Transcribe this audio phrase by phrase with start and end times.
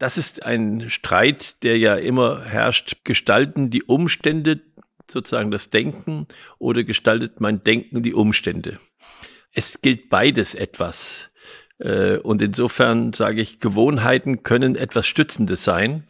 [0.00, 3.04] Das ist ein Streit, der ja immer herrscht.
[3.04, 4.62] Gestalten die Umstände
[5.10, 6.26] sozusagen das Denken
[6.58, 8.80] oder gestaltet mein Denken die Umstände?
[9.52, 11.28] Es gilt beides etwas.
[11.78, 16.04] Äh, und insofern sage ich, Gewohnheiten können etwas Stützendes sein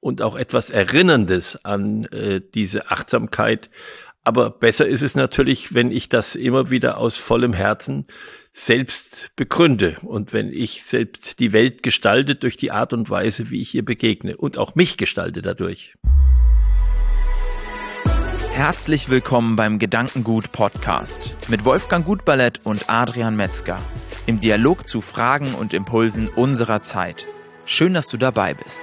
[0.00, 3.68] und auch etwas Erinnerndes an äh, diese Achtsamkeit.
[4.28, 8.06] Aber besser ist es natürlich, wenn ich das immer wieder aus vollem Herzen
[8.52, 13.62] selbst begründe und wenn ich selbst die Welt gestalte durch die Art und Weise, wie
[13.62, 15.94] ich ihr begegne und auch mich gestalte dadurch.
[18.52, 23.78] Herzlich willkommen beim Gedankengut Podcast mit Wolfgang Gutballett und Adrian Metzger
[24.26, 27.26] im Dialog zu Fragen und Impulsen unserer Zeit.
[27.64, 28.82] Schön, dass du dabei bist.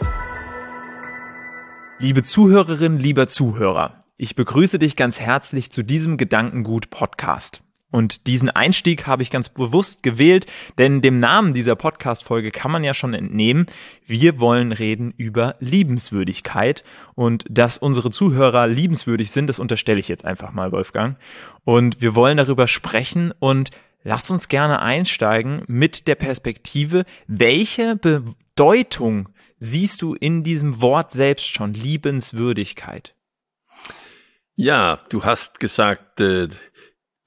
[1.99, 7.61] Liebe Zuhörerin, lieber Zuhörer, ich begrüße dich ganz herzlich zu diesem Gedankengut Podcast.
[7.91, 10.47] Und diesen Einstieg habe ich ganz bewusst gewählt,
[10.77, 13.67] denn dem Namen dieser Podcast-Folge kann man ja schon entnehmen.
[14.05, 16.83] Wir wollen reden über Liebenswürdigkeit
[17.13, 21.17] und dass unsere Zuhörer liebenswürdig sind, das unterstelle ich jetzt einfach mal, Wolfgang.
[21.63, 23.71] Und wir wollen darüber sprechen und
[24.03, 31.47] lass uns gerne einsteigen mit der Perspektive, welche Bedeutung siehst du in diesem Wort selbst
[31.47, 33.14] schon Liebenswürdigkeit?
[34.57, 36.47] Ja, du hast gesagt, äh,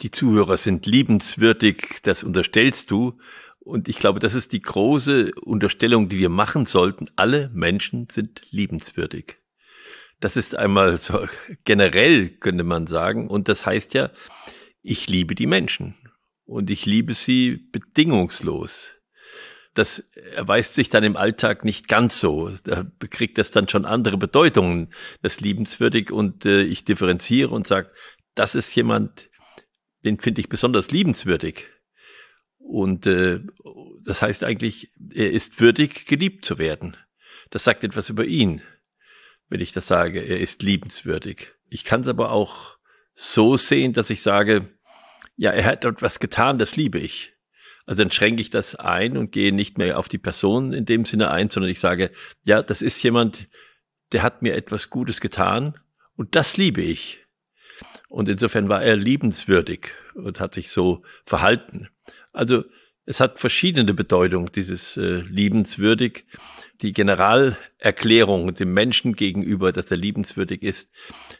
[0.00, 3.18] die Zuhörer sind liebenswürdig, das unterstellst du.
[3.58, 7.10] Und ich glaube, das ist die große Unterstellung, die wir machen sollten.
[7.16, 9.36] Alle Menschen sind liebenswürdig.
[10.20, 11.26] Das ist einmal so
[11.64, 13.28] generell, könnte man sagen.
[13.28, 14.10] Und das heißt ja,
[14.80, 15.96] ich liebe die Menschen.
[16.46, 18.97] Und ich liebe sie bedingungslos.
[19.78, 20.00] Das
[20.34, 22.50] erweist sich dann im Alltag nicht ganz so.
[22.64, 26.10] Da kriegt das dann schon andere Bedeutungen, das liebenswürdig.
[26.10, 27.90] Und äh, ich differenziere und sage,
[28.34, 29.30] das ist jemand,
[30.04, 31.66] den finde ich besonders liebenswürdig.
[32.58, 33.40] Und äh,
[34.02, 36.96] das heißt eigentlich, er ist würdig, geliebt zu werden.
[37.50, 38.62] Das sagt etwas über ihn,
[39.48, 41.52] wenn ich das sage, er ist liebenswürdig.
[41.70, 42.78] Ich kann es aber auch
[43.14, 44.76] so sehen, dass ich sage,
[45.36, 47.37] ja, er hat etwas getan, das liebe ich.
[47.88, 51.06] Also dann schränke ich das ein und gehe nicht mehr auf die Person in dem
[51.06, 52.10] Sinne ein, sondern ich sage,
[52.44, 53.48] ja, das ist jemand,
[54.12, 55.72] der hat mir etwas Gutes getan
[56.14, 57.24] und das liebe ich.
[58.10, 61.88] Und insofern war er liebenswürdig und hat sich so verhalten.
[62.30, 62.64] Also
[63.06, 66.26] es hat verschiedene Bedeutungen, dieses äh, liebenswürdig.
[66.82, 70.90] Die Generalerklärung dem Menschen gegenüber, dass er liebenswürdig ist,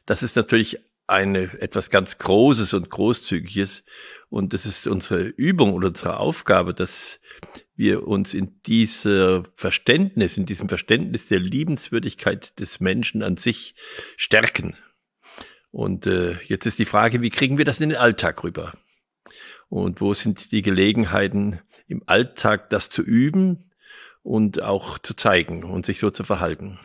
[0.06, 3.84] das ist natürlich eine etwas ganz Großes und Großzügiges.
[4.30, 7.18] Und das ist unsere Übung oder unsere Aufgabe, dass
[7.76, 13.74] wir uns in dieser Verständnis, in diesem Verständnis der Liebenswürdigkeit des Menschen an sich
[14.16, 14.76] stärken.
[15.70, 18.74] Und äh, jetzt ist die Frage, wie kriegen wir das in den Alltag rüber?
[19.68, 23.70] Und wo sind die Gelegenheiten im Alltag, das zu üben
[24.22, 26.78] und auch zu zeigen und sich so zu verhalten?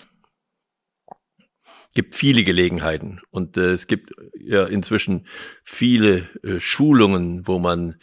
[1.94, 5.28] Gibt viele Gelegenheiten und äh, es gibt ja inzwischen
[5.64, 7.96] viele äh, Schulungen, wo man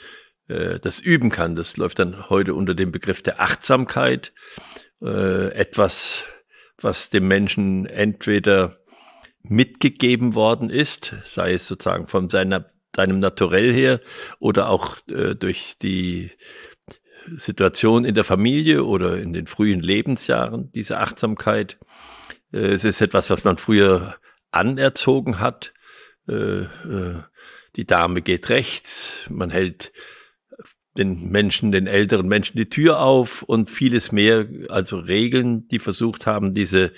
[0.48, 1.56] äh, das üben kann.
[1.56, 4.32] Das läuft dann heute unter dem Begriff der Achtsamkeit.
[5.02, 6.24] Äh, etwas,
[6.78, 8.78] was dem Menschen entweder
[9.42, 14.00] mitgegeben worden ist, sei es sozusagen von seiner, seinem Naturell her
[14.38, 16.30] oder auch äh, durch die
[17.36, 21.78] Situation in der Familie oder in den frühen Lebensjahren, diese Achtsamkeit.
[22.53, 24.16] Äh, es ist etwas, was man früher
[24.50, 25.72] anerzogen hat.
[26.28, 27.22] Äh, äh,
[27.77, 29.93] die Dame geht rechts, man hält
[30.99, 36.27] den Menschen, den älteren Menschen die Tür auf und vieles mehr, also Regeln, die versucht
[36.27, 36.93] haben, diese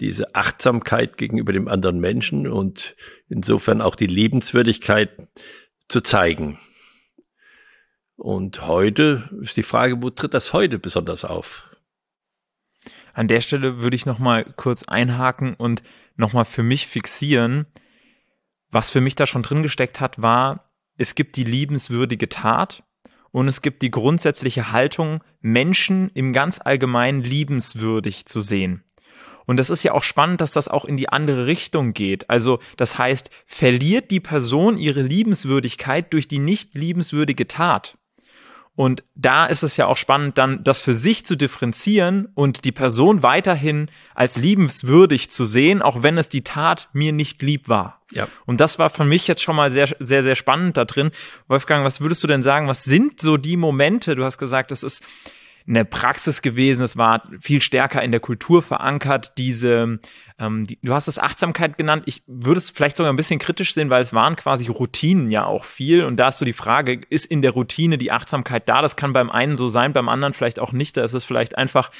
[0.00, 2.96] diese Achtsamkeit gegenüber dem anderen Menschen und
[3.28, 5.10] insofern auch die Liebenswürdigkeit
[5.88, 6.58] zu zeigen.
[8.16, 11.68] Und heute ist die Frage, wo tritt das heute besonders auf?
[13.14, 15.82] An der Stelle würde ich noch mal kurz einhaken und
[16.16, 17.66] noch mal für mich fixieren,
[18.70, 22.82] was für mich da schon drin gesteckt hat, war, es gibt die liebenswürdige Tat
[23.30, 28.82] und es gibt die grundsätzliche Haltung, Menschen im ganz allgemeinen liebenswürdig zu sehen.
[29.46, 32.30] Und das ist ja auch spannend, dass das auch in die andere Richtung geht.
[32.30, 37.98] Also das heißt, verliert die Person ihre Liebenswürdigkeit durch die nicht liebenswürdige Tat.
[38.76, 42.72] Und da ist es ja auch spannend, dann das für sich zu differenzieren und die
[42.72, 48.00] Person weiterhin als liebenswürdig zu sehen, auch wenn es die Tat mir nicht lieb war.
[48.10, 48.26] Ja.
[48.46, 51.12] Und das war für mich jetzt schon mal sehr, sehr, sehr spannend da drin.
[51.46, 52.66] Wolfgang, was würdest du denn sagen?
[52.66, 54.16] Was sind so die Momente?
[54.16, 55.02] Du hast gesagt, es ist
[55.66, 56.82] eine Praxis gewesen.
[56.82, 59.32] Es war viel stärker in der Kultur verankert.
[59.38, 59.98] Diese,
[60.38, 62.02] ähm, die, du hast es Achtsamkeit genannt.
[62.06, 65.46] Ich würde es vielleicht sogar ein bisschen kritisch sehen, weil es waren quasi Routinen ja
[65.46, 66.04] auch viel.
[66.04, 68.82] Und da ist so die Frage, ist in der Routine die Achtsamkeit da?
[68.82, 70.98] Das kann beim einen so sein, beim anderen vielleicht auch nicht.
[70.98, 71.90] Da ist es vielleicht einfach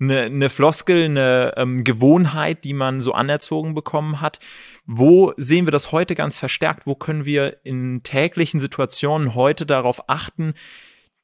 [0.00, 4.40] eine, eine Floskel, eine ähm, Gewohnheit, die man so anerzogen bekommen hat.
[4.86, 6.86] Wo sehen wir das heute ganz verstärkt?
[6.86, 10.54] Wo können wir in täglichen Situationen heute darauf achten,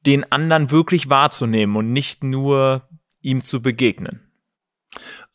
[0.07, 2.87] den anderen wirklich wahrzunehmen und nicht nur
[3.21, 4.21] ihm zu begegnen?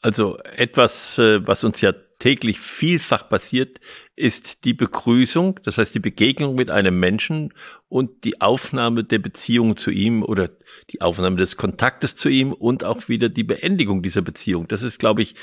[0.01, 3.81] Also etwas, äh, was uns ja täglich vielfach passiert,
[4.15, 7.53] ist die Begrüßung, das heißt die Begegnung mit einem Menschen
[7.89, 10.51] und die Aufnahme der Beziehung zu ihm oder
[10.91, 14.69] die Aufnahme des Kontaktes zu ihm und auch wieder die Beendigung dieser Beziehung.
[14.69, 15.35] Das ist, glaube ich,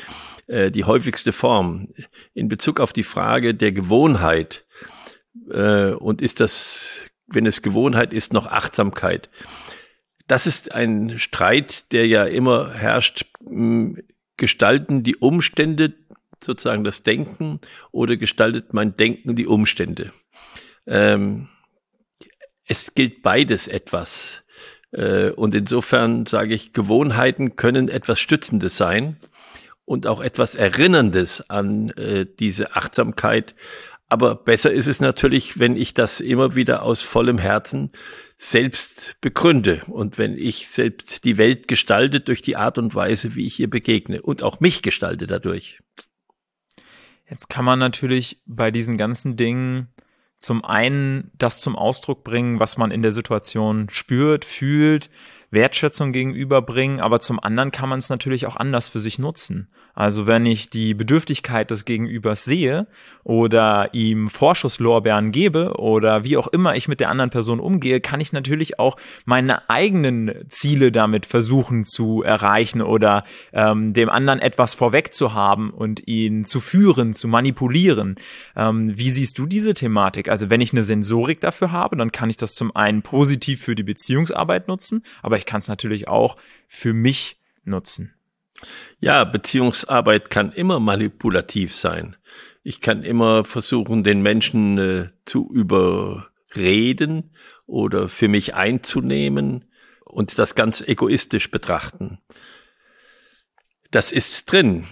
[0.47, 1.89] äh, die häufigste Form.
[2.33, 4.65] In Bezug auf die Frage der Gewohnheit
[5.51, 9.29] äh, und ist das, wenn es Gewohnheit ist, noch Achtsamkeit.
[10.27, 13.25] Das ist ein Streit, der ja immer herrscht.
[14.37, 15.93] Gestalten die Umstände
[16.43, 17.59] sozusagen das Denken
[17.91, 20.13] oder gestaltet mein Denken die Umstände?
[20.87, 21.49] Ähm,
[22.65, 24.43] es gilt beides etwas.
[24.91, 29.17] Äh, und insofern sage ich, Gewohnheiten können etwas Stützendes sein
[29.85, 33.55] und auch etwas Erinnerndes an äh, diese Achtsamkeit.
[34.09, 37.91] Aber besser ist es natürlich, wenn ich das immer wieder aus vollem Herzen
[38.39, 43.45] selbst begründe und wenn ich selbst die Welt gestalte durch die Art und Weise, wie
[43.45, 45.79] ich ihr begegne und auch mich gestalte dadurch.
[47.29, 49.89] Jetzt kann man natürlich bei diesen ganzen Dingen
[50.39, 55.09] zum einen das zum Ausdruck bringen, was man in der Situation spürt, fühlt,
[55.51, 59.69] Wertschätzung gegenüberbringen, aber zum anderen kann man es natürlich auch anders für sich nutzen.
[59.99, 62.87] Also wenn ich die Bedürftigkeit des Gegenübers sehe
[63.25, 68.21] oder ihm Vorschusslorbeeren gebe oder wie auch immer ich mit der anderen Person umgehe, kann
[68.21, 74.73] ich natürlich auch meine eigenen Ziele damit versuchen zu erreichen oder ähm, dem anderen etwas
[74.73, 78.15] vorweg zu haben und ihn zu führen, zu manipulieren.
[78.55, 80.29] Ähm, wie siehst du diese Thematik?
[80.29, 83.75] Also wenn ich eine Sensorik dafür habe, dann kann ich das zum einen positiv für
[83.75, 86.37] die Beziehungsarbeit nutzen, aber ich kann es natürlich auch
[86.69, 88.13] für mich nutzen.
[88.99, 92.15] Ja, Beziehungsarbeit kann immer manipulativ sein.
[92.63, 97.31] Ich kann immer versuchen, den Menschen äh, zu überreden
[97.65, 99.65] oder für mich einzunehmen
[100.05, 102.19] und das ganz egoistisch betrachten.
[103.91, 104.85] Das ist drin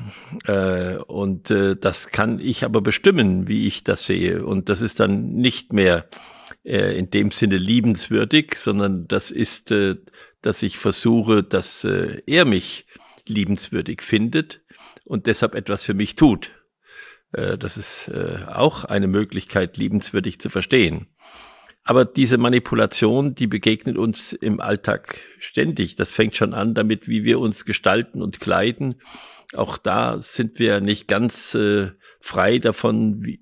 [0.46, 4.44] äh, und äh, das kann ich aber bestimmen, wie ich das sehe.
[4.46, 6.08] Und das ist dann nicht mehr
[6.64, 9.98] äh, in dem Sinne liebenswürdig, sondern das ist, äh,
[10.42, 12.88] dass ich versuche, dass äh, er mich
[13.30, 14.62] liebenswürdig findet
[15.06, 16.52] und deshalb etwas für mich tut.
[17.32, 21.08] Äh, das ist äh, auch eine Möglichkeit, liebenswürdig zu verstehen.
[21.84, 25.96] Aber diese Manipulation, die begegnet uns im Alltag ständig.
[25.96, 28.96] Das fängt schon an damit, wie wir uns gestalten und kleiden.
[29.54, 33.40] Auch da sind wir nicht ganz äh, frei davon, wie,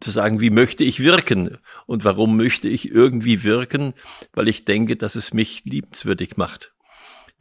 [0.00, 3.92] zu sagen, wie möchte ich wirken und warum möchte ich irgendwie wirken,
[4.32, 6.72] weil ich denke, dass es mich liebenswürdig macht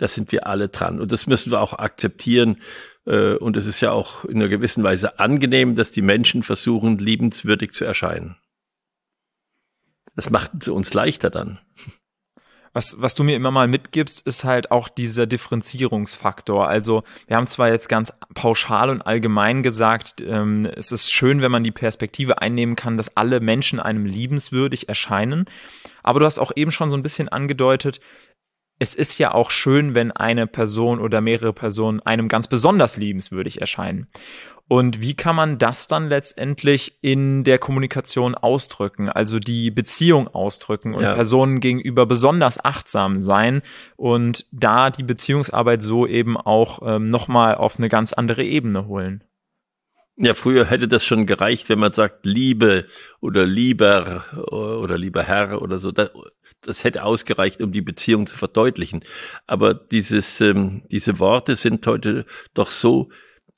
[0.01, 0.99] da sind wir alle dran.
[0.99, 2.57] Und das müssen wir auch akzeptieren.
[3.05, 6.97] Äh, und es ist ja auch in einer gewissen Weise angenehm, dass die Menschen versuchen,
[6.97, 8.35] liebenswürdig zu erscheinen.
[10.15, 11.59] Das macht uns leichter dann.
[12.73, 16.67] Was, was du mir immer mal mitgibst, ist halt auch dieser Differenzierungsfaktor.
[16.67, 21.51] Also wir haben zwar jetzt ganz pauschal und allgemein gesagt, ähm, es ist schön, wenn
[21.51, 25.45] man die Perspektive einnehmen kann, dass alle Menschen einem liebenswürdig erscheinen.
[26.01, 27.99] Aber du hast auch eben schon so ein bisschen angedeutet,
[28.81, 33.61] es ist ja auch schön, wenn eine Person oder mehrere Personen einem ganz besonders liebenswürdig
[33.61, 34.07] erscheinen.
[34.67, 40.95] Und wie kann man das dann letztendlich in der Kommunikation ausdrücken, also die Beziehung ausdrücken
[40.95, 41.13] und ja.
[41.13, 43.61] Personen gegenüber besonders achtsam sein
[43.97, 49.23] und da die Beziehungsarbeit so eben auch ähm, nochmal auf eine ganz andere Ebene holen?
[50.15, 52.87] Ja, früher hätte das schon gereicht, wenn man sagt Liebe
[53.19, 55.91] oder lieber oder lieber Herr oder so
[56.61, 59.03] das hätte ausgereicht, um die Beziehung zu verdeutlichen.
[59.47, 63.09] Aber dieses, ähm, diese Worte sind heute doch so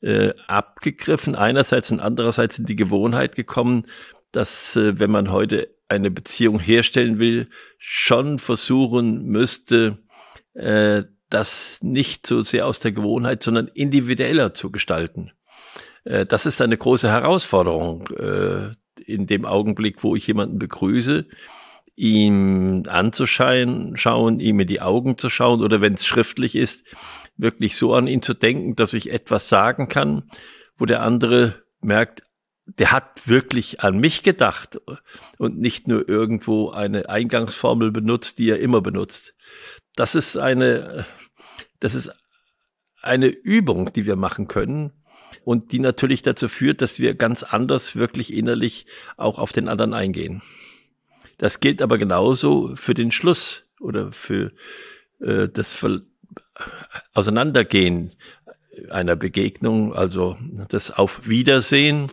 [0.02, 3.86] äh, abgegriffen, einerseits und andererseits in die Gewohnheit gekommen,
[4.32, 10.00] dass äh, wenn man heute eine Beziehung herstellen will, schon versuchen müsste,
[10.54, 15.32] äh, das nicht so sehr aus der Gewohnheit, sondern individueller zu gestalten.
[16.04, 18.72] Äh, das ist eine große Herausforderung äh,
[19.06, 21.28] in dem Augenblick, wo ich jemanden begrüße
[21.96, 26.86] ihm anzuschauen, schauen, ihm in die Augen zu schauen oder wenn es schriftlich ist,
[27.38, 30.30] wirklich so an ihn zu denken, dass ich etwas sagen kann,
[30.78, 32.24] wo der andere merkt,
[32.66, 34.80] der hat wirklich an mich gedacht
[35.38, 39.36] und nicht nur irgendwo eine Eingangsformel benutzt, die er immer benutzt.
[39.96, 41.06] das ist eine,
[41.80, 42.12] das ist
[43.02, 44.94] eine Übung, die wir machen können
[45.44, 48.86] und die natürlich dazu führt, dass wir ganz anders wirklich innerlich
[49.18, 50.42] auch auf den anderen eingehen.
[51.38, 54.52] Das gilt aber genauso für den Schluss oder für
[55.20, 56.02] äh, das Ver
[57.14, 58.16] Auseinandergehen
[58.90, 60.38] einer Begegnung, also
[60.70, 62.12] das Auf Wiedersehen.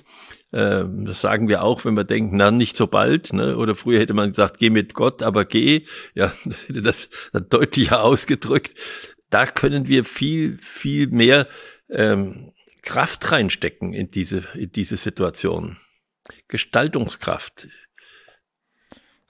[0.52, 3.32] Äh, das sagen wir auch, wenn wir denken, na, nicht so bald.
[3.32, 3.56] Ne?
[3.56, 5.84] Oder früher hätte man gesagt, geh mit Gott, aber geh.
[6.14, 8.74] Ja, das hätte das dann deutlicher ausgedrückt.
[9.30, 11.46] Da können wir viel, viel mehr
[11.88, 15.76] ähm, Kraft reinstecken in diese, in diese Situation.
[16.48, 17.68] Gestaltungskraft.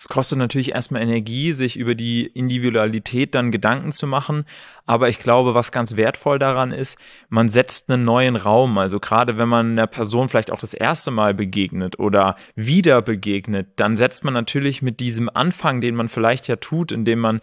[0.00, 4.46] Es kostet natürlich erstmal Energie, sich über die Individualität dann Gedanken zu machen.
[4.86, 6.96] Aber ich glaube, was ganz wertvoll daran ist,
[7.28, 8.78] man setzt einen neuen Raum.
[8.78, 13.68] Also gerade wenn man einer Person vielleicht auch das erste Mal begegnet oder wieder begegnet,
[13.76, 17.40] dann setzt man natürlich mit diesem Anfang, den man vielleicht ja tut, indem man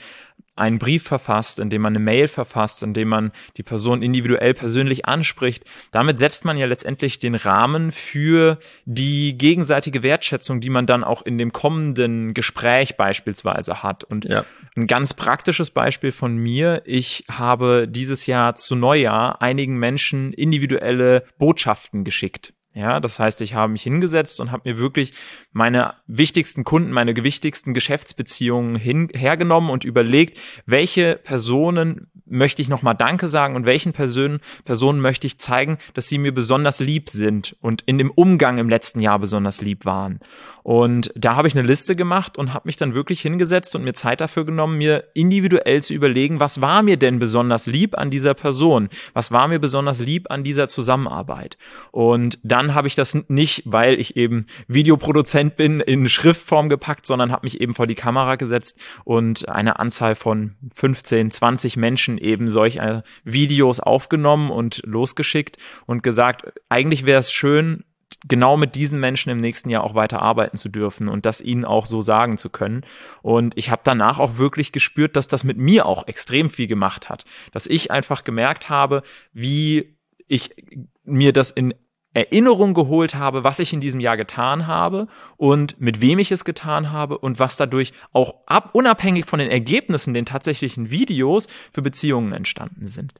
[0.57, 5.65] einen Brief verfasst, indem man eine Mail verfasst, indem man die Person individuell persönlich anspricht.
[5.91, 11.21] Damit setzt man ja letztendlich den Rahmen für die gegenseitige Wertschätzung, die man dann auch
[11.21, 14.03] in dem kommenden Gespräch beispielsweise hat.
[14.03, 14.45] Und ja.
[14.75, 16.81] ein ganz praktisches Beispiel von mir.
[16.85, 22.53] Ich habe dieses Jahr zu Neujahr einigen Menschen individuelle Botschaften geschickt.
[22.77, 25.13] Ja, das heißt, ich habe mich hingesetzt und habe mir wirklich
[25.51, 32.93] meine wichtigsten Kunden, meine gewichtigsten Geschäftsbeziehungen hin, hergenommen und überlegt, welche Personen möchte ich nochmal
[32.93, 37.55] Danke sagen und welchen Personen, Personen möchte ich zeigen, dass sie mir besonders lieb sind
[37.61, 40.19] und in dem Umgang im letzten Jahr besonders lieb waren.
[40.67, 43.93] Und da habe ich eine Liste gemacht und habe mich dann wirklich hingesetzt und mir
[43.93, 48.33] Zeit dafür genommen, mir individuell zu überlegen, was war mir denn besonders lieb an dieser
[48.33, 48.89] Person?
[49.13, 51.57] Was war mir besonders lieb an dieser Zusammenarbeit?
[51.91, 57.31] Und dann habe ich das nicht, weil ich eben Videoproduzent bin, in Schriftform gepackt, sondern
[57.31, 62.51] habe mich eben vor die Kamera gesetzt und eine Anzahl von 15, 20 Menschen eben
[62.51, 65.55] solche Videos aufgenommen und losgeschickt
[65.85, 67.85] und gesagt, eigentlich wäre es schön,
[68.27, 71.65] genau mit diesen Menschen im nächsten Jahr auch weiter arbeiten zu dürfen und das ihnen
[71.65, 72.85] auch so sagen zu können.
[73.21, 77.09] Und ich habe danach auch wirklich gespürt, dass das mit mir auch extrem viel gemacht
[77.09, 77.25] hat.
[77.51, 79.97] Dass ich einfach gemerkt habe, wie
[80.27, 80.55] ich
[81.03, 81.73] mir das in
[82.13, 86.45] Erinnerung geholt habe, was ich in diesem Jahr getan habe und mit wem ich es
[86.45, 91.83] getan habe und was dadurch auch ab, unabhängig von den Ergebnissen, den tatsächlichen Videos für
[91.83, 93.13] Beziehungen entstanden sind.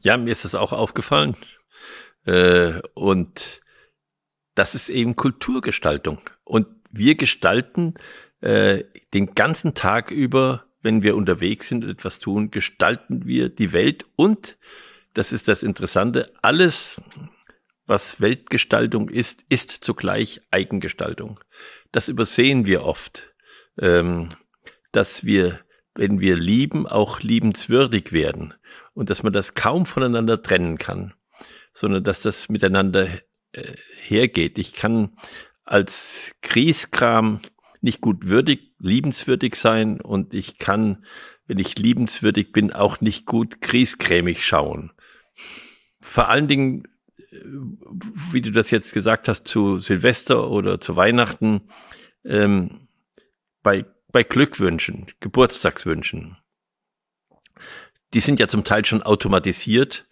[0.00, 1.36] Ja, mir ist es auch aufgefallen.
[2.24, 3.60] Äh, und
[4.56, 6.18] das ist eben Kulturgestaltung.
[6.42, 7.94] Und wir gestalten
[8.40, 8.84] äh,
[9.14, 14.06] den ganzen Tag über, wenn wir unterwegs sind und etwas tun, gestalten wir die Welt
[14.16, 14.58] und,
[15.14, 17.00] das ist das Interessante, alles,
[17.86, 21.38] was Weltgestaltung ist, ist zugleich Eigengestaltung.
[21.92, 23.32] Das übersehen wir oft,
[23.78, 24.30] ähm,
[24.90, 25.60] dass wir,
[25.94, 28.54] wenn wir lieben, auch liebenswürdig werden
[28.94, 31.14] und dass man das kaum voneinander trennen kann,
[31.72, 33.08] sondern dass das miteinander
[33.56, 34.58] äh, hergeht.
[34.58, 35.16] Ich kann
[35.64, 37.40] als Grieskram
[37.80, 41.04] nicht gut würdig, liebenswürdig sein und ich kann,
[41.46, 44.92] wenn ich liebenswürdig bin, auch nicht gut griescremig schauen.
[46.00, 46.84] Vor allen Dingen,
[47.30, 47.38] äh,
[48.32, 51.62] wie du das jetzt gesagt hast, zu Silvester oder zu Weihnachten,
[52.24, 52.88] ähm,
[53.62, 56.36] bei, bei Glückwünschen, Geburtstagswünschen.
[58.14, 60.06] Die sind ja zum Teil schon automatisiert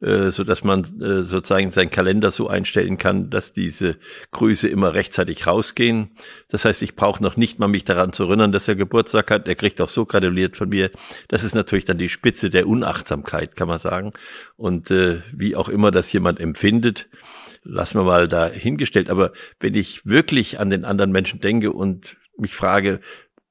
[0.00, 3.96] äh, so dass man äh, sozusagen seinen Kalender so einstellen kann, dass diese
[4.30, 6.10] Grüße immer rechtzeitig rausgehen.
[6.48, 9.48] Das heißt, ich brauche noch nicht mal mich daran zu erinnern, dass er Geburtstag hat.
[9.48, 10.90] Er kriegt auch so gratuliert von mir.
[11.26, 14.12] Das ist natürlich dann die Spitze der Unachtsamkeit, kann man sagen.
[14.56, 17.08] Und äh, wie auch immer das jemand empfindet,
[17.64, 19.10] lassen wir mal da hingestellt.
[19.10, 23.00] Aber wenn ich wirklich an den anderen Menschen denke und mich frage,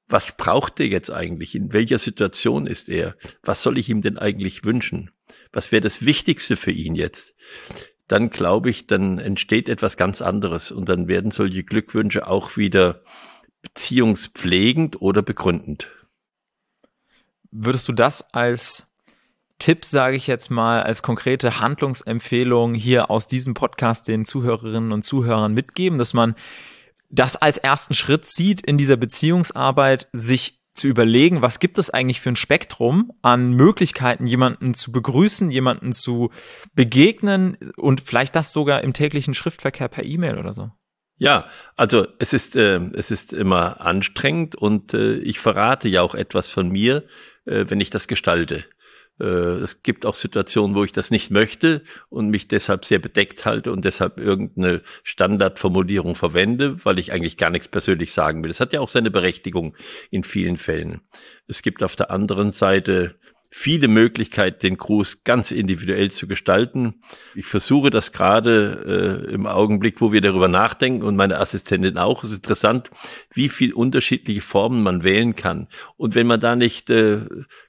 [0.07, 1.55] was braucht er jetzt eigentlich?
[1.55, 3.15] In welcher Situation ist er?
[3.43, 5.11] Was soll ich ihm denn eigentlich wünschen?
[5.51, 7.35] Was wäre das Wichtigste für ihn jetzt?
[8.07, 13.03] Dann glaube ich, dann entsteht etwas ganz anderes und dann werden solche Glückwünsche auch wieder
[13.61, 15.89] beziehungspflegend oder begründend.
[17.51, 18.87] Würdest du das als
[19.59, 25.03] Tipp, sage ich jetzt mal, als konkrete Handlungsempfehlung hier aus diesem Podcast den Zuhörerinnen und
[25.03, 26.35] Zuhörern mitgeben, dass man
[27.09, 32.21] das als ersten Schritt sieht in dieser Beziehungsarbeit, sich zu überlegen, was gibt es eigentlich
[32.21, 36.31] für ein Spektrum an Möglichkeiten, jemanden zu begrüßen, jemanden zu
[36.73, 40.71] begegnen und vielleicht das sogar im täglichen Schriftverkehr per E-Mail oder so.
[41.19, 46.13] Ja, also es ist äh, es ist immer anstrengend und äh, ich verrate ja auch
[46.13, 47.03] etwas von mir,
[47.45, 48.65] äh, wenn ich das gestalte.
[49.19, 53.45] Äh, es gibt auch Situationen, wo ich das nicht möchte und mich deshalb sehr bedeckt
[53.45, 58.49] halte und deshalb irgendeine Standardformulierung verwende, weil ich eigentlich gar nichts persönlich sagen will.
[58.49, 59.75] Das hat ja auch seine Berechtigung
[60.11, 61.01] in vielen Fällen.
[61.47, 63.15] Es gibt auf der anderen Seite
[63.49, 66.95] viele Möglichkeiten, den Gruß ganz individuell zu gestalten.
[67.33, 72.23] Ich versuche das gerade äh, im Augenblick, wo wir darüber nachdenken und meine Assistentin auch.
[72.23, 72.89] Es ist interessant,
[73.33, 75.67] wie viel unterschiedliche Formen man wählen kann.
[75.95, 77.21] Und wenn man da nicht äh,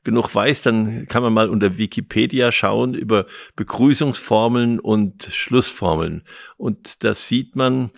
[0.03, 6.23] genug weiß, dann kann man mal unter Wikipedia schauen über Begrüßungsformeln und Schlussformeln.
[6.57, 7.91] Und das sieht man,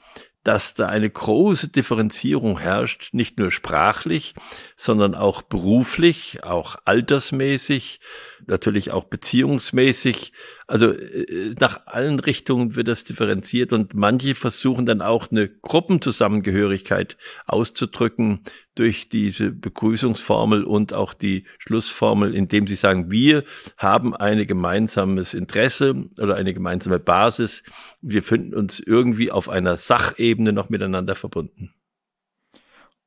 [0.43, 4.35] dass da eine große Differenzierung herrscht, nicht nur sprachlich,
[4.77, 8.01] sondern auch beruflich, auch altersmäßig,
[8.47, 10.33] natürlich auch beziehungsmäßig.
[10.71, 17.17] Also äh, nach allen Richtungen wird das differenziert und manche versuchen dann auch eine Gruppenzusammengehörigkeit
[17.49, 18.43] auszudrücken
[18.77, 23.43] durch diese Begrüßungsformel und auch die Schlussformel, indem sie sagen, wir
[23.79, 27.65] haben ein gemeinsames Interesse oder eine gemeinsame Basis.
[28.01, 31.75] Wir finden uns irgendwie auf einer Sachebene noch miteinander verbunden.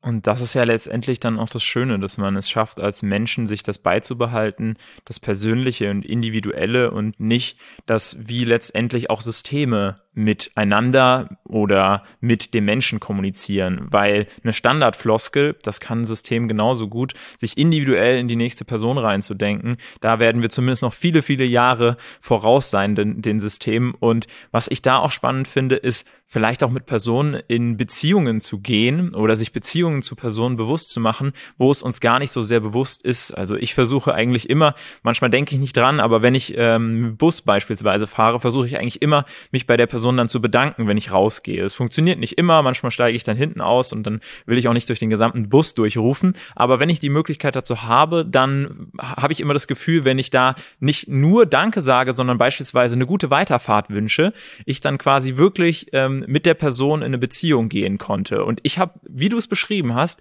[0.03, 3.47] Und das ist ja letztendlich dann auch das Schöne, dass man es schafft, als Menschen
[3.47, 11.37] sich das beizubehalten, das Persönliche und Individuelle und nicht das, wie letztendlich auch Systeme miteinander
[11.43, 17.57] oder mit dem Menschen kommunizieren, weil eine Standardfloskel, das kann ein System genauso gut, sich
[17.57, 19.77] individuell in die nächste Person reinzudenken.
[20.01, 23.93] Da werden wir zumindest noch viele, viele Jahre voraus sein, den, den Systemen.
[23.99, 28.59] Und was ich da auch spannend finde, ist vielleicht auch mit Personen in Beziehungen zu
[28.59, 32.41] gehen oder sich Beziehungen zu Personen bewusst zu machen, wo es uns gar nicht so
[32.41, 33.31] sehr bewusst ist.
[33.31, 37.43] Also ich versuche eigentlich immer, manchmal denke ich nicht dran, aber wenn ich ähm, Bus
[37.43, 40.97] beispielsweise fahre, versuche ich eigentlich immer, mich bei der Person Person dann zu bedanken, wenn
[40.97, 41.63] ich rausgehe.
[41.63, 44.73] Es funktioniert nicht immer, manchmal steige ich dann hinten aus und dann will ich auch
[44.73, 46.33] nicht durch den gesamten Bus durchrufen.
[46.57, 50.29] Aber wenn ich die Möglichkeit dazu habe, dann habe ich immer das Gefühl, wenn ich
[50.29, 54.33] da nicht nur Danke sage, sondern beispielsweise eine gute Weiterfahrt wünsche,
[54.65, 58.43] ich dann quasi wirklich ähm, mit der Person in eine Beziehung gehen konnte.
[58.43, 60.19] Und ich habe, wie du es beschrieben hast,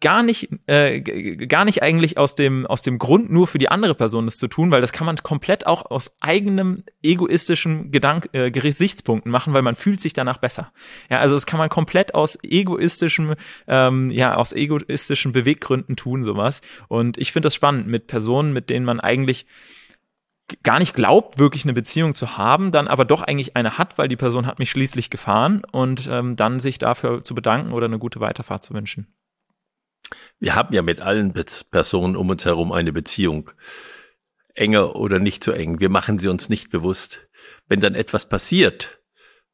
[0.00, 3.94] gar nicht, äh, gar nicht eigentlich aus dem, aus dem Grund nur für die andere
[3.94, 8.50] Person das zu tun, weil das kann man komplett auch aus eigenem egoistischen Gedank äh,
[8.50, 10.72] Gesichtspunkten machen, weil man fühlt sich danach besser.
[11.10, 13.34] Ja, also das kann man komplett aus egoistischem,
[13.66, 16.60] ähm, ja, aus egoistischen Beweggründen tun, sowas.
[16.86, 19.46] Und ich finde das spannend mit Personen, mit denen man eigentlich
[20.62, 24.08] gar nicht glaubt, wirklich eine Beziehung zu haben, dann aber doch eigentlich eine hat, weil
[24.08, 27.98] die Person hat mich schließlich gefahren und ähm, dann sich dafür zu bedanken oder eine
[27.98, 29.12] gute Weiterfahrt zu wünschen.
[30.38, 33.50] Wir haben ja mit allen Personen um uns herum eine Beziehung.
[34.54, 35.80] Enger oder nicht so eng.
[35.80, 37.28] Wir machen sie uns nicht bewusst.
[37.68, 39.00] Wenn dann etwas passiert,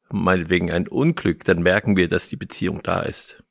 [0.09, 3.43] meinetwegen ein Unglück, dann merken wir, dass die Beziehung da ist.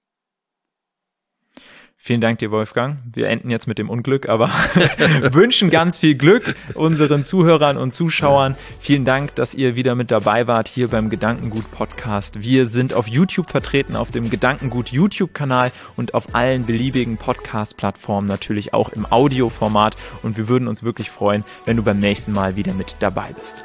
[2.06, 2.98] Vielen Dank dir, Wolfgang.
[3.14, 4.48] Wir enden jetzt mit dem Unglück, aber
[5.32, 8.56] wünschen ganz viel Glück unseren Zuhörern und Zuschauern.
[8.78, 12.42] Vielen Dank, dass ihr wieder mit dabei wart hier beim Gedankengut Podcast.
[12.42, 18.74] Wir sind auf YouTube vertreten, auf dem Gedankengut YouTube-Kanal und auf allen beliebigen Podcast-Plattformen, natürlich
[18.74, 19.96] auch im Audioformat.
[20.22, 23.64] Und wir würden uns wirklich freuen, wenn du beim nächsten Mal wieder mit dabei bist.